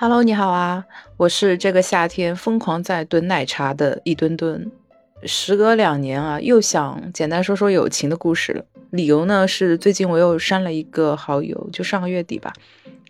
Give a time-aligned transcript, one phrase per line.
[0.00, 0.84] Hello，你好啊，
[1.16, 4.70] 我是这个夏天疯狂在蹲奶茶的一吨吨。
[5.24, 8.64] 时隔两年啊，又想简单说说友情的故事了。
[8.90, 12.52] 理由呢是最近我又删了一个好友，就上个月底吧。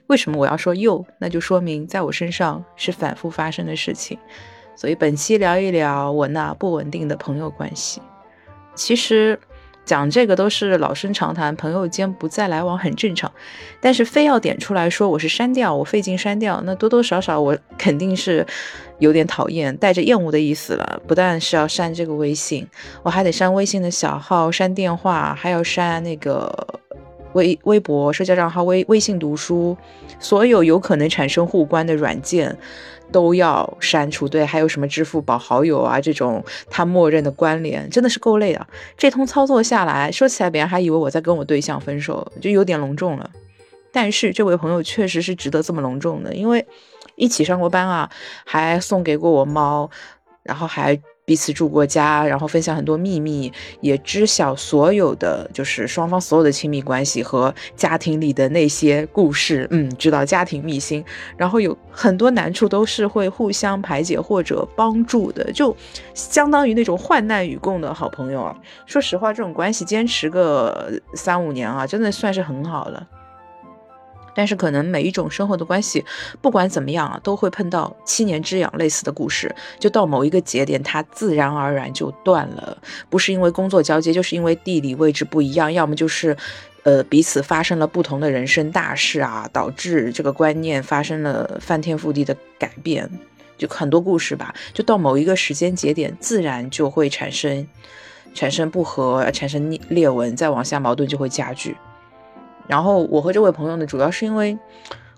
[0.06, 1.04] 为什么我要说又？
[1.18, 4.18] 那就说明在我身上是反复发生的事情。
[4.74, 8.00] 所以本期聊一聊我那不稳定的朋友关系。
[8.74, 9.38] 其实。
[9.88, 13.32] 讲这个都是老生常谈，朋友间不再来往很正常，
[13.80, 18.46] 但是非要点出来说我是删掉，我费劲删掉，那多多少少我肯定是
[18.98, 21.00] 有点讨厌，带着厌恶的意思了。
[21.06, 22.68] 不但是要删这个微信，
[23.02, 26.80] 我还得删微信的小号，删电话，还要删那个。
[27.34, 29.76] 微微博、社交账号、微微信读书，
[30.18, 32.56] 所有有可能产生互关的软件
[33.12, 34.28] 都要删除。
[34.28, 38.66] 对，还有什么支付宝好友啊这种，他默认的关联真的是够累的。
[38.96, 43.30] 这通操作下来，说起来别人还以为我在跟我对象分手，就有点隆重了。
[43.92, 46.66] 但是这位朋友确实是值得这么隆重的，因为
[47.16, 48.10] 一起上过班啊，
[48.44, 49.90] 还送给过我猫，
[50.42, 51.00] 然后还。
[51.28, 61.04] 彼此住过家，然后分享很多秘密，也知晓所有的就是双方所有的亲密关系和家庭里的那些故事，嗯，知道家庭秘辛，
[61.36, 65.76] 然后有很多难处都是会互相排解或者帮助的，就
[66.14, 68.56] 相当于那种患难与共的好朋友啊。
[68.86, 73.06] 说实话，这种关系坚持个三五年啊，真的算是很好了。
[74.38, 76.04] 但是可能每一种生活的关系，
[76.40, 79.52] 不管怎么样啊，都会碰到七年之痒类似的故事。
[79.80, 82.78] 就到某一个节点，它自然而然就断了，
[83.10, 86.36] 不是因为工作交接，就是因为地理位置不一样，要么就是，
[86.84, 93.10] 呃，彼此发生了不同的人生大事啊，导致这个观念发生了翻天覆地的改变。
[93.56, 97.66] 就很多故事吧，就到某一个时间节点，自然就会产生
[98.32, 101.76] 产生不和，产生裂纹，再往下矛盾就会加剧。
[102.68, 104.56] 然后我和这位朋友呢，主要是因为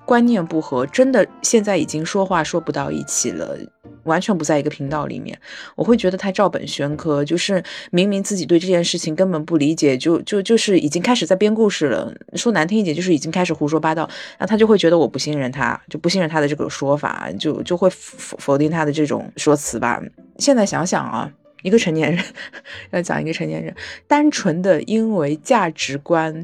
[0.07, 3.57] 观念不合，真的现在已经说话说不到一起了，
[4.05, 5.39] 完全不在一个频道里面。
[5.77, 12.13] 我会觉得他照本宣科，就是明明自己对这件事情根本不理解，就就就是已经开始在编故事了。
[12.35, 14.09] 说难听一点，就是已经开始胡说八道。
[14.39, 20.03] 那他就会觉得我不信任他，就不信任他的这个说法，就就会否否定他的这种说辞吧。
[20.39, 21.31] 现在想想啊，
[21.63, 22.25] 一个成年人
[22.91, 23.73] 要讲一个成年人，
[24.09, 26.43] 单纯的因为价值观。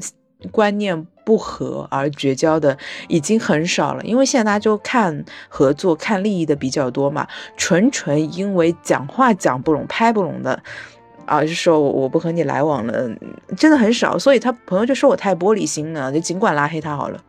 [0.51, 2.77] 观念不合而绝交的
[3.07, 7.27] 已经很少了，因为现在大家就看合作、看利益的比较多嘛。
[7.57, 10.61] 纯纯因为讲话讲不拢、拍不拢的，
[11.25, 13.09] 啊，就说我我不和你来往了，
[13.57, 14.17] 真的很少。
[14.17, 17.19] 所以他朋友就说我太玻璃心了，就尽管拉黑他好了。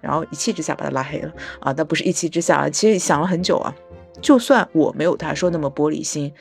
[0.00, 3.74] 然后一气之下把他拉黑了啊，但不是一气之下，其实想了很久啊。
[4.20, 6.32] 就算我没有他说那么玻璃心。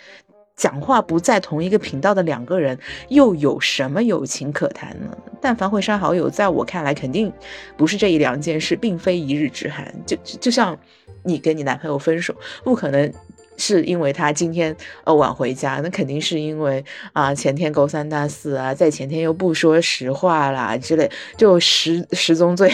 [0.58, 2.78] 讲话不在同一个频道的两个人，
[3.10, 5.16] 又有什么友情可谈呢？
[5.40, 7.32] 但凡会删好友，在我看来，肯定
[7.78, 9.94] 不是这一两件事，并非一日之寒。
[10.04, 10.76] 就就像
[11.22, 13.14] 你跟你男朋友分手，不可能
[13.56, 21.08] 是因为他今天呃晚回家，那肯定是因为啊前天勾三搭四啊，在前天又不说实话啦之类，
[21.38, 22.74] 就十十宗罪，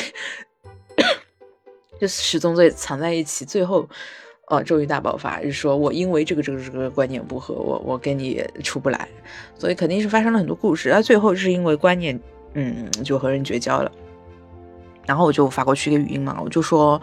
[2.00, 3.90] 就十宗罪藏在一起，最后。
[4.54, 9.08] 哦，终于大爆发，是说我因为这个这个这个观念不合，我我跟你出不来，
[9.58, 10.92] 所以肯定是发生了很多故事。
[10.92, 12.20] 那最后是因为观念，
[12.54, 13.92] 嗯，就和人绝交了。
[15.08, 17.02] 然后我就发过去一个语音嘛，我就说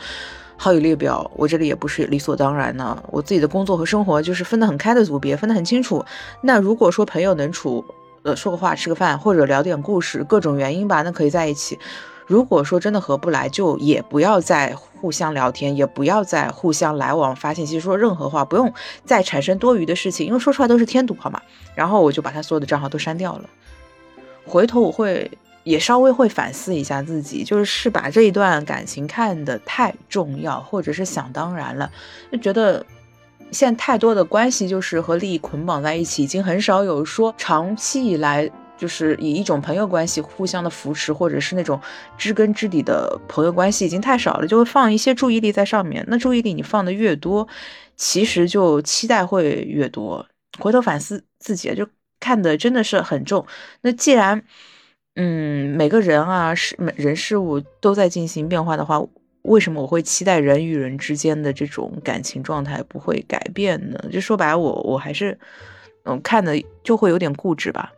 [0.57, 6.05] 好友列表，我这里也不是理所当然呢，我自己的工作和生活就是分得很开的组别，分得很清楚。
[6.43, 7.85] 那如果说朋友能处，
[8.23, 11.77] 呃，说个话，吃个饭，或者聊点故事，各种原因吧，那可以在一起。
[12.31, 18.73] 如果说真的合不来，就也不要再互相聊天，也不要再互相来往发信息，说任何话，不用
[19.05, 21.43] 再产生多余的事情，因为说出来都是添堵，好吗？
[21.75, 23.51] 然后我就把他所有的账号都删掉了。
[24.47, 25.29] 回头我会
[25.65, 31.91] 也稍微会反思一下自己，就是是把这一段感情看得太重要，或者是想当然了，
[32.31, 32.87] 就觉得
[33.51, 38.49] 现在太多的关系就是和利益捆绑在一起，已经很少有说长期以来。
[38.81, 41.79] 就是以一种朋友关系互相的扶持，或者是那种
[42.17, 46.03] 知根知底的朋友关系已经太少了，就会放一些注意力在上面。
[46.09, 47.47] 那注意力你放的越多，
[47.95, 50.27] 其实就期待会越多。
[50.59, 51.87] 回头反思自己，就
[52.19, 53.47] 看的真的是很重。
[53.83, 54.43] 那既然，
[55.17, 58.99] 嗯，每个人啊，事人事物都在进行变化的话，
[59.43, 64.03] 为什么我会期待人与人之间的这种感情状态不会改变呢？
[64.11, 65.39] 就说白了，我我还是，
[66.05, 67.93] 嗯，看的就会有点固执吧。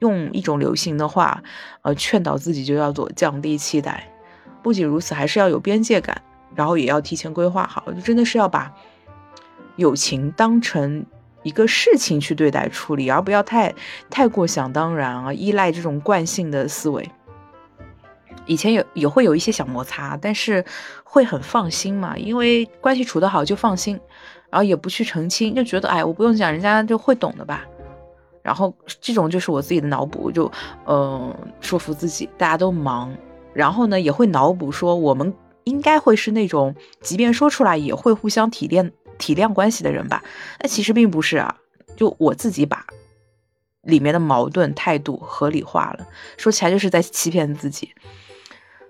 [0.00, 1.42] 用一种流行的话，
[1.82, 4.08] 呃，劝导自己就要做降低期待。
[4.62, 6.20] 不仅如此，还是要有边界感，
[6.54, 7.92] 然后也要提前规划好。
[7.92, 8.72] 就真的是要把
[9.76, 11.06] 友情当成
[11.42, 13.72] 一个事情去对待处理，而不要太
[14.10, 17.08] 太过想当然啊，依赖这种惯性的思维。
[18.44, 20.64] 以前有也会有一些小摩擦，但是
[21.04, 23.98] 会很放心嘛，因为关系处得好就放心，
[24.50, 27.64] 然后也不去澄清，就觉得哎，我不用讲，人家就会懂的吧。
[28.46, 30.48] 然后这种就是我自己的脑补，就
[30.86, 33.12] 嗯说服自己，大家都忙，
[33.52, 35.34] 然后呢也会脑补说我们
[35.64, 38.88] 应该会是那种，即便说出来也会互相体谅
[39.18, 40.22] 体谅关系的人吧。
[40.60, 41.56] 那其实并不是啊，
[41.96, 42.86] 就我自己把
[43.82, 46.06] 里面的矛盾态度合理化了，
[46.36, 47.90] 说起来就是在欺骗自己。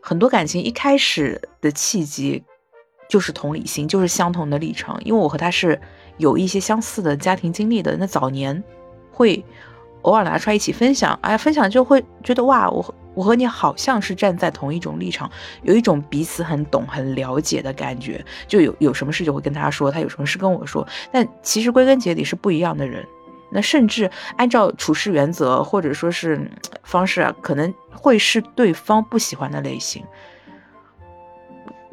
[0.02, 2.44] 很多感情一开始的契机
[3.08, 5.80] 就是同理心，就是相同的历程，因为我和他是
[6.18, 7.96] 有一些相似的家庭经历的。
[7.96, 8.62] 那早年
[9.16, 9.42] 会
[10.02, 15.30] 偶尔拿出来一起分享，哎，分享就会觉得哇，我我和你好像是站在同一种立场，
[15.62, 18.22] 有一种彼此很懂、很了解的感觉。
[18.46, 20.86] 就有有什么事就会跟他说，他有什么事跟我说。
[21.10, 23.02] 但其实归根结底是不一样的人。
[23.50, 26.50] 那甚至按照处事原则或者说是
[26.84, 30.04] 方式啊，可能会是对方不喜欢的类型。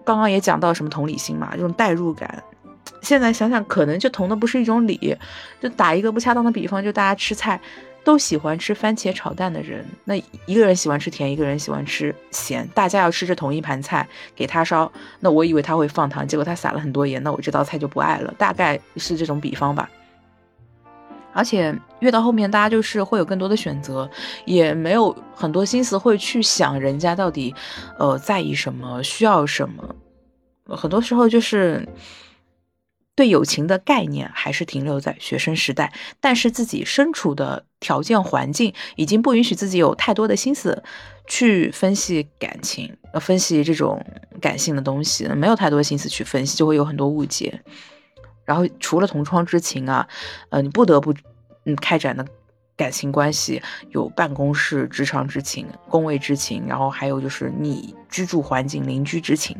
[0.04, 2.44] 刚刚也讲到什么同理心嘛，这种代入感。
[3.02, 5.18] 现在想想，可能就同的不是一种理。
[5.62, 7.60] 就打一个不恰当的比方，就大家吃菜
[8.04, 10.16] 都喜欢吃番茄炒蛋的人，那
[10.46, 18.34] 一个人喜欢吃甜，一个人喜欢吃咸，大家要吃着同一盘菜，给他烧，那我以为他会放糖，结果他撒了很多盐，那我这道菜就不爱了。
[18.38, 19.90] 大概是这种比方吧。
[21.36, 24.08] 而且越到后面，大家就是会有更多的选择，
[24.46, 27.56] 也没有很多心思会去想人家到底，
[27.98, 29.84] 呃，在意什么，需要什么。
[30.68, 31.88] 很多时候就是
[33.16, 40.84] 对友情的概念还是停留在学生时代，但是自己身处的条件环境已经不允许自己有太多的心思
[41.28, 44.04] 去分析感情，呃，分析这种
[44.42, 47.62] 感性的东西，没有太多心思去分析，就会有很多误解。
[48.46, 50.08] 然后除了同窗之情啊，
[50.50, 51.14] 呃，你不得不
[51.66, 52.26] 嗯开展的
[52.76, 53.62] 感情关系
[53.92, 59.56] 有办公室职场之情、工位之情，然后还有就是你居住环境邻居之情。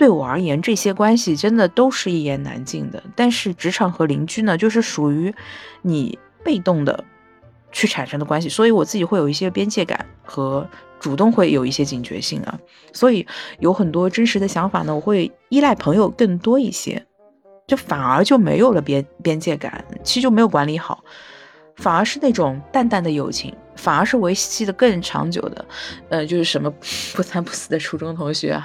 [0.00, 3.02] 对我而言，这些关系真的都是一言难尽的。
[3.14, 5.34] 但是职场和邻居呢，就是属于
[5.82, 7.04] 你被动的
[7.70, 10.66] 去产生的关系，所以我自己会有一些边界感和
[10.98, 12.58] 主动会有一些警觉性啊。
[12.94, 13.26] 所以
[13.58, 17.04] 有很多真实的想法呢，我会依赖朋友更多一些。
[17.66, 21.04] 就反而就没有了边边界感，其实就没有管理好，
[21.76, 25.64] 反而是那种淡淡的友情，反而是维系的更长久的。
[26.10, 26.70] 呃，就是什么
[27.14, 28.62] 不三不四的初中同学，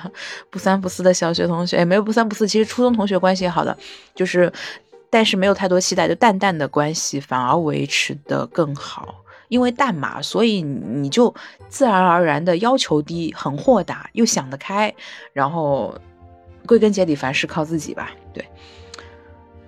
[0.49, 3.75] 不三不四的小学同学，哎，没有不三不四，其实初中同学关系也好的，
[4.13, 4.51] 就是
[5.09, 9.15] 但是没有太多期待，就淡淡的关系反而维持的更好，
[9.47, 11.33] 因为淡嘛，所以你就
[11.69, 14.93] 自然而然的要求低，很豁达又想得开，
[15.31, 15.97] 然后
[16.65, 18.45] 归根结底凡事靠自己吧，对。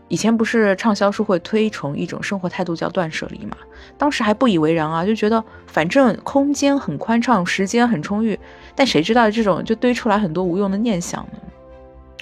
[0.10, 3.58] 以前不是畅销书会推崇一种生活态度叫断舍离嘛？
[3.98, 8.40] 当时还不以为然啊，就觉得反正空间很宽敞，时间很充裕。
[8.74, 11.40] 但谁知道这种就堆出来很多无用的念想呢？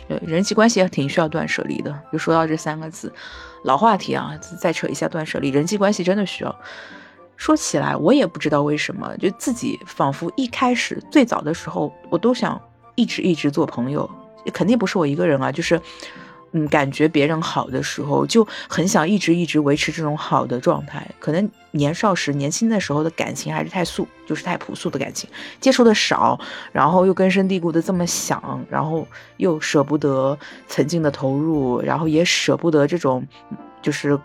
[0.07, 1.95] 对，人际关系也挺需要断舍离的。
[2.11, 3.13] 就说到这三个字，
[3.63, 6.55] 老话题啊，再扯一下断舍离，人际关系真的需要。
[7.37, 12.59] 说起来，我也不知道为什么，就自己仿佛一开始最早的时候，我都想
[12.95, 14.09] 一直一直做朋友，
[14.51, 15.79] 肯定不是我一个人啊，就是。
[16.57, 21.05] 嗯，感觉别人好的时候，就很想一直一直维持这种好的状态。
[21.19, 25.29] 可能年少时、年轻的时候的感情还是太素，就是太朴素的感情，
[25.59, 26.39] 接触的少，
[26.71, 29.05] 然后又根深蒂固的这么想，然后
[29.35, 33.27] 又舍不得曾经的投入，然后也舍不得这种
[33.81, 34.17] 就是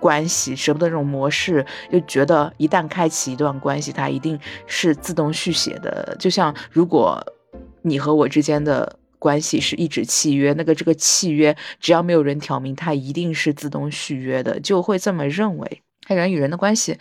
[0.00, 4.36] 关系，舍不得这种模式，就觉得一旦开启一段关系，它一定
[4.66, 6.16] 是自动续写的。
[6.18, 7.24] 就像如果
[7.82, 8.98] 你和我之间的。
[9.18, 15.82] 关系是一纸契约，那个这个契约只要没有人挑明，它一定是自动续约的，就会这么认为。
[16.08, 16.96] 人与人的关系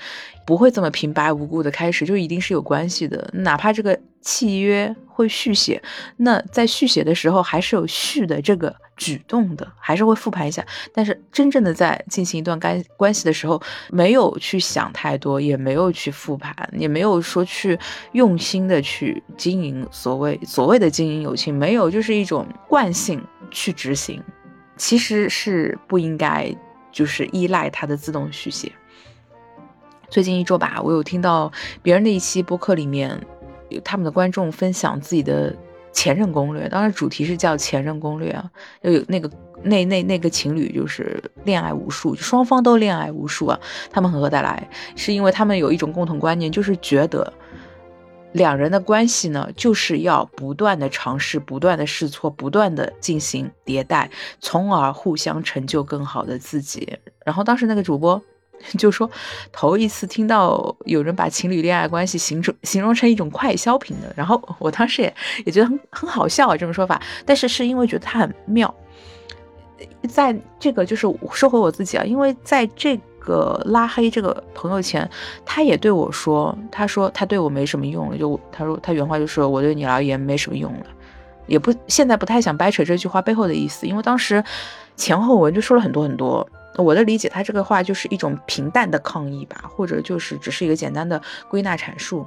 [0.45, 3.29] 不会这么平白无故的开始，就一定是有关系的。
[3.35, 5.81] 哪怕这个契约会续写，
[6.17, 10.65] 那在续写的时候还是有续的这个举动的，还是会复盘一下。
[10.93, 17.79] 但是真正的在进行一段关关系的时候，没有去想太多，也没有去复盘，也没有说去
[18.11, 24.21] 用心的去经营所谓所谓的经营友情，没有，就是一种惯性去执行，
[24.75, 26.53] 其实是不应该
[26.91, 28.71] 就是依赖它的自动续写。
[30.09, 31.51] 最近一周吧，我有听到
[31.81, 33.19] 别人的一期播客里面，
[33.69, 35.55] 有他们的观众分享自己的
[35.97, 38.47] 前任攻略，当然主题是叫前任攻略啊，
[38.83, 39.27] 就有那个
[39.63, 47.33] 那那那个情侣就是恋爱无数，双方都恋爱无数啊，他们很合得来，是因为他们有一种共同观念，就是觉得
[48.33, 56.95] 两人的关系呢，就是要不断的尝试，不断的试错，不断的进行迭代，从而互相成就更好的自己。
[57.25, 58.21] 然后当时那个主播。
[58.77, 59.09] 就说
[59.51, 65.13] 头一次听到有人把情侣恋爱关系形容形容成一种快消品的，然后我当时也
[65.45, 68.73] 也觉得很很好笑啊，这种说法，但是是因为觉得它很妙，
[70.09, 75.09] 在这个就是说回我自己啊，因为在这个拉黑这个朋友前，
[75.45, 80.85] 他也对我说，他说他对我没什么用了，就他说他原话就是我对你而言没什么用了，
[81.45, 84.43] 也不现在不太想掰扯这句话背后的意思，因为当时
[84.95, 86.47] 前后文就说了很多很多。
[86.77, 92.25] 我的理解，他这个话就是一种平淡的抗议吧，或者就是只是一个简单的归纳阐述。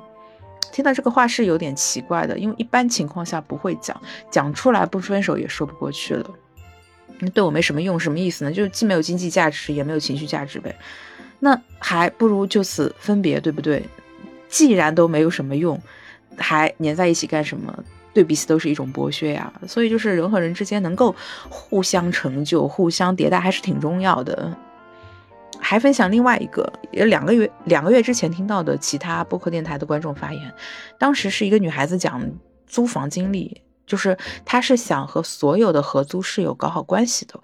[0.73, 6.31] 听到这个话是有点奇怪的，因为一般情况下不会讲，讲出来不分手也说不过去了。
[7.35, 8.53] 对我没什么用，什么意思呢？
[8.53, 10.75] 就是既没有经济价值，也没有情绪价值呗。
[11.39, 13.83] 那还不如就此分别，对不对？
[14.49, 15.81] 既然都没有什么用，
[16.37, 17.85] 还粘在一起干什么？
[18.13, 21.15] 对彼此都是一种剥削呀，所以就是人和人之间能够
[21.49, 24.57] 互相成就、互相迭代，还是挺重要的。
[25.63, 30.53] 还分享另外一个，两个月两个月之前听到的其他播客电台的观众发言，
[30.99, 32.21] 当时是一个女孩子讲
[32.67, 37.39] 租房经历，就是她是想和所有的合租室友搞好关系的，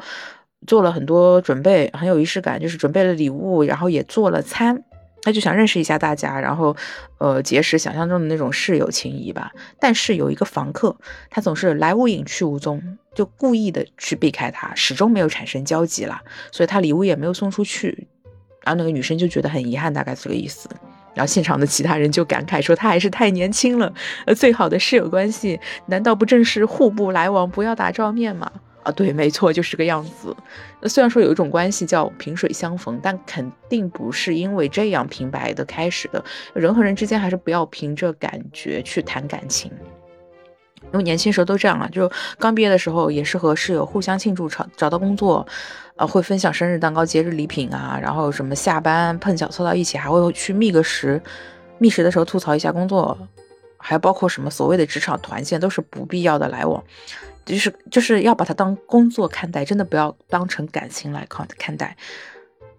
[0.67, 4.83] 做了很多准备，很有仪式感，就是准备了礼物，然后也做了餐。
[5.27, 6.77] 他就想认识一下大家，然后，
[7.19, 9.51] 呃，结识想象中的那种室友情谊吧。
[9.81, 10.97] 但是有一个房客，
[11.29, 16.21] 他总是来无影去无踪，就故意的去避开他，始终没有产生交集了。
[16.53, 18.07] 所以他礼物也没有送出去，
[18.63, 20.69] 然后那个女生就觉得很遗憾，大概这个意思。
[21.13, 23.93] 然后现场的其他人就感慨说，他还是太年轻了。
[24.27, 28.49] 呃，最好的室友关系，难道不正是互不来往，不要打照面吗？
[28.87, 30.35] 啊，对，没错，就是这个样子。
[30.85, 36.25] 虽然说有一种关系叫萍水相逢，但肯定不是因为这样平白的开始的。
[36.55, 39.73] 人和人之间还是不要凭着感觉去谈感情，
[40.93, 41.89] 因为年轻时候都这样啊。
[41.91, 45.45] 就刚毕业的时候，也是和室友互相庆祝，找找到工作，
[45.97, 47.99] 呃，会分享生日蛋糕、节日礼品啊。
[48.01, 51.21] 然后什么下班碰巧凑到一起，还会去觅个食，
[51.79, 53.19] 觅食的时候吐槽一下工作，
[53.79, 56.81] 还包括什么所谓的职场团建，都是不必要的来往。
[57.47, 61.97] 就是就是要把它当工作看待，真的不要当成感情来看看待。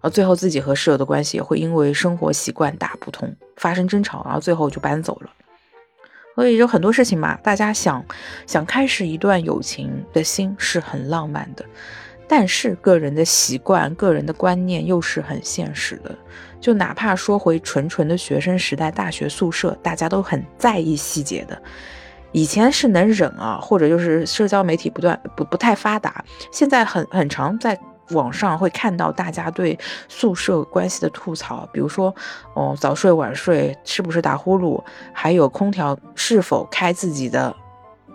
[0.00, 5.30] 而最后自己和室友的关系也会因为生活习惯大不同发生争吵，然后最后就搬走了。
[6.36, 8.04] 所以有很多事情嘛，大家想
[8.46, 11.64] 想开始一段友情的心是很浪漫的，
[12.28, 16.14] 但是个人的习惯、个人的观念又是很现实的。
[16.60, 21.60] 就哪怕说回纯纯的学生时代，大学宿舍，大家都很在意细节的。
[22.32, 27.78] 以前是能忍啊，或者就是社交媒体不断不不太发达，现在很很常在
[28.10, 32.14] 网上会看到大家对宿舍关系的吐槽，比如说
[32.54, 34.82] 哦早睡晚睡是不是打呼噜，
[35.12, 37.54] 还有空调是否开自己的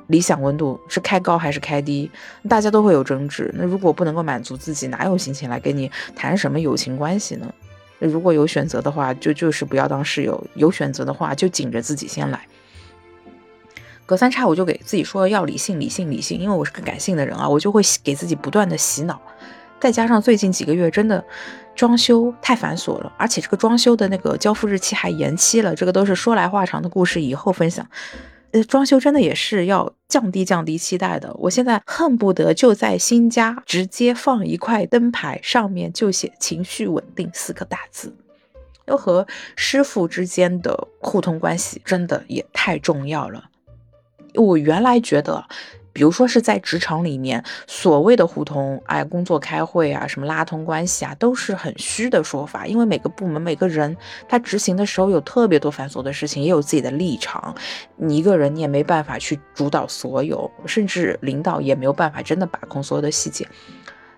[0.08, 2.10] 理想温度是开高还是开低，
[2.50, 3.54] 大家都会有争执。
[3.56, 7.52] 那如果不能够满足自己，哪有心情来跟你谈什么友情关系呢？
[8.00, 12.40] 如果有选择的话，就就是不要当室友；有选择的话，就紧着自己先来。
[14.06, 19.22] 隔三差五就给自己说要理性、理性、理性，因为我是个感性的人啊，我就会给自己不断的洗脑。
[19.80, 21.24] 再加上最近几个月真的
[21.76, 27.86] 装修太繁琐了，而且这个装修的那个交付日期还延期了，这个都是说来话长的故事，以后分享。
[28.52, 31.34] 呃，装修真的也是要降低降低期待的。
[31.40, 38.16] 我现在恨不得就在新家直接放一块灯牌，上面就写“情绪稳定”四个大字。
[38.86, 43.46] 又和师傅之间的互通关系真的也太重要了。
[44.36, 45.46] 我原来觉得，
[45.92, 52.66] 比如说是在职场里面，所谓的互通，哎，工作开会啊，什么拉通关系啊，都是很虚的说法。
[52.66, 53.96] 因为每个部门、每个人，
[54.28, 57.54] 他执行的时候有特别多繁琐的事情，也有自己的立场。
[57.96, 63.48] 你一个人，你也没办法去主导所有，甚至领导也没有办法真的把控所有的细节。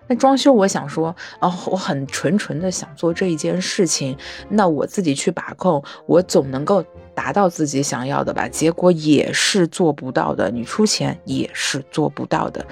[0.08, 4.16] 那装修，我想说，哦，我很纯纯的想做这一件事情，
[4.48, 6.84] 那我自己去把控，我总能够
[7.16, 8.46] 达到自己想要的吧？
[8.46, 12.64] 结果也是做不到的，你出钱也是做不到的，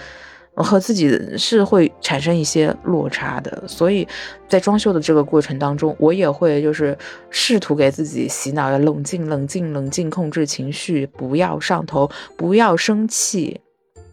[0.54, 3.64] 和自己是会产生一些落差的。
[3.66, 4.06] 所以
[4.46, 6.96] 在装修的这个过程当中，我也会就是
[7.30, 13.60] 试图给自己洗脑，要冷静、冷静、冷静，控制情绪，不要上头，不要生气。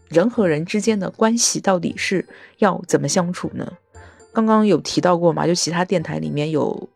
[0.08, 2.26] 人和人之间的关系到底是
[2.58, 3.70] 要怎么相处呢？
[4.32, 5.46] 刚刚有提到过嘛？
[5.46, 6.88] 就其他电台里面有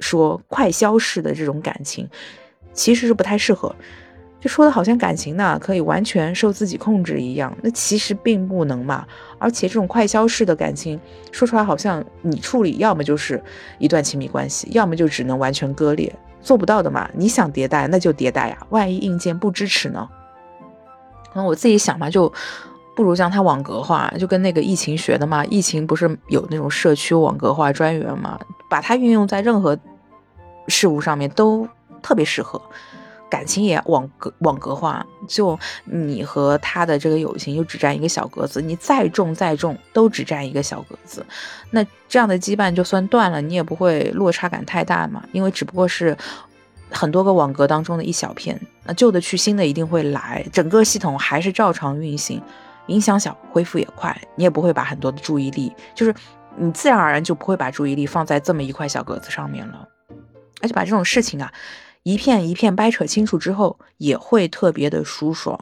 [0.00, 2.06] 说快消式的这种感情，
[2.74, 3.74] 其实是不太适合。
[4.40, 9.06] 就说的好像感情呢可以完全受自己控制一样，那其实并不能嘛。
[9.38, 11.00] 而且这种快消式的感情，
[11.32, 13.42] 说出来好像你处理，要么就是
[13.78, 17.08] 一段亲密关系，要么就只能完全割裂，做不到的嘛。
[17.14, 18.58] 你想迭代，那就迭代呀。
[18.68, 20.06] 万一硬件不支持呢？
[21.32, 22.30] 那我自己想嘛，就
[22.94, 25.42] 不如将它网格化，就跟那个疫情学的嘛。
[25.46, 28.38] 疫情不是有那种社区网格化专员嘛，
[28.68, 29.78] 把它运用在任何
[30.68, 31.66] 事物上面都
[32.04, 32.62] 特别适合。
[33.30, 41.26] 感情也网格网格化，就你和他的这个友情就只占一个小格子，你再重再重都只占一个小格子。
[41.70, 46.16] 那这样的羁绊就算断了，你也不会落差感太大嘛，因为只不过是
[46.90, 48.60] 很多个网格当中的一小片。
[48.84, 52.40] 那旧的去，新的一定会来，整个系统还是照常运行，
[52.86, 56.14] 影响小，恢复也快，你也不会把很多的注意力，就是
[56.56, 59.88] 你自然而然就不会把注意力放在这么一块小格子上面了，
[60.62, 61.52] 而且把这种事情啊。
[62.04, 65.58] 一片一片掰扯清楚之后，也会特别的舒爽，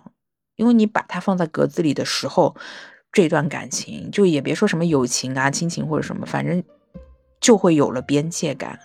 [0.57, 2.55] 因为你把它放在格子里的时候，
[3.11, 6.63] 这段感情就也别说什么友情啊、亲情或者什么，反正
[7.41, 8.79] 就会有了边界感。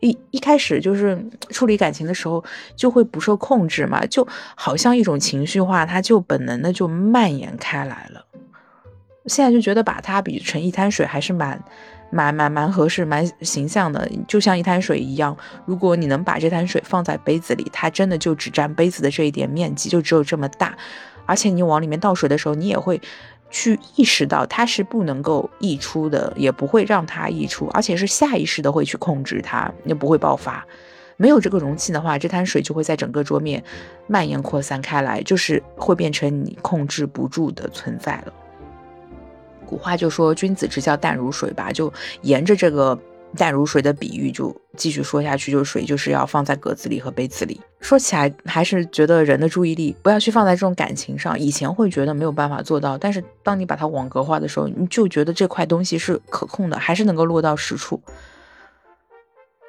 [0.00, 2.42] 一一开始就是处理感情的时候，
[2.74, 8.24] 就会不受控制嘛，就好像一种情绪化，它就本能的就蔓延开来了。
[9.26, 11.62] 现在就觉得把它比成一滩水，还是蛮。
[12.14, 15.36] 蛮蛮蛮合适，蛮形象的，就像一滩水一样。
[15.66, 20.76] 如果你能把这滩水放在杯子里，它真的就只占杯子的这一点面积，就只有这么大。
[21.26, 23.00] 而且你往里面倒水的时候，你也会
[23.50, 30.64] 去意识到它是不能够溢出的，也不会让它溢出，而且是下意识的会去控制它，也不会爆发。
[31.16, 33.62] 没有这个容器的话，这滩水就会在整个桌面
[34.06, 38.32] 蔓延扩散开来，就是会变成你控制不住的存在了。
[39.66, 41.92] 古话就说“君子之交淡如水”吧，就
[42.22, 42.98] 沿着这个
[43.36, 47.60] 淡如水的比喻就继续说下去，就水就是要放在格子里和杯子里。
[47.80, 58.00] 说起来还是觉得人的注意力不要去放在这种感情上，以前会觉得没有办法做到，但是当你把它网格化的时候，你就觉得这块东西是可控的，还是能够落到实处。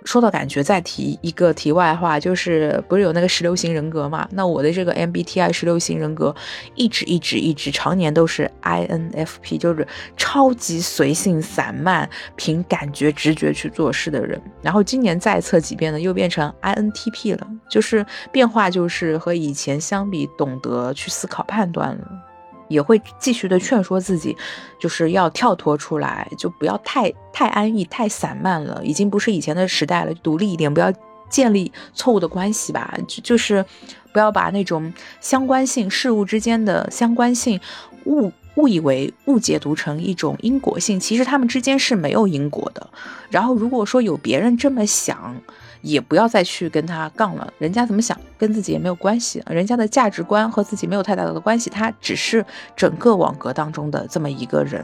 [0.06, 4.28] 说到感觉，再提一个题外话，就是不是有那个十六型人格嘛？
[4.32, 6.34] 那我的这个 MBTI 十六型人格，
[6.76, 9.86] 一直一直一直常年都是 INFP，就是
[10.16, 14.40] 超级随性散漫，凭感觉直觉去做事的人。
[14.62, 22.25] 然后今年再测几遍呢，又变成 INTP 了，就是变化就是和以前相比，懂得去思考判断了。
[22.68, 24.36] 也会继续的劝说自己，
[24.80, 28.82] 就是要跳脱出来，就不要太太安逸、太散漫了。
[28.84, 30.92] 已经不是以前的时代了，独立一点，不要
[31.30, 32.98] 建立错误的关系吧。
[33.08, 33.64] 就就是
[34.12, 37.60] 不要把那种相关性、事物之间的相关性
[38.06, 41.00] 误误以为、误解读成一种因果性。
[41.00, 42.90] 其实他们之间是没有因果的。
[43.30, 45.36] 然后如果说有别人这么想，
[45.86, 52.44] 也不要再去跟他杠了，人家怎么想跟自己也没有关系，人家的价值观和自己没有太大的关系，他只是
[52.76, 54.84] 整个网格当中的这么一个人，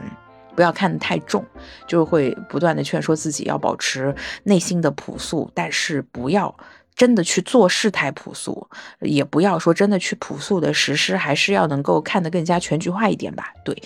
[0.54, 1.44] 不要看得太重，
[1.88, 6.56] 就会不断的劝说自己要保持内心的朴素，但是不要
[6.94, 8.68] 真的去做事太朴素，
[9.00, 13.76] 也不要说真的去朴素的实施，还是要能够看得更加全局化一点吧，对。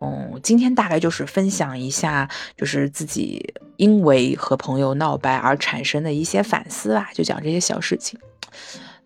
[0.00, 8.18] 嗯，今天大概就是分享一下，就是自己因为和朋友闹掰而产生的一些反思吧，就讲这些小事情。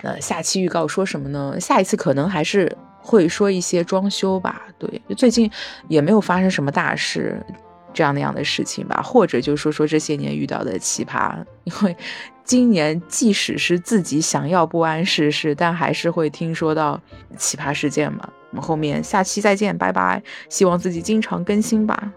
[0.03, 1.59] 那下期预告说什么呢？
[1.61, 4.63] 下一次可能还是会说一些装修吧。
[4.79, 5.51] 对，就最近
[5.89, 7.41] 也没有发生什么大事。
[7.93, 11.97] 这样那样的事情吧，或者就说说这些年遇到的奇葩，因为
[12.51, 17.01] 今年即使是自己想要不谙世事，但还是会听说到
[17.37, 18.29] 奇葩事件嘛。
[18.51, 20.21] 我们后面下期再见，拜拜！
[20.49, 22.13] 希望自己经常更新吧。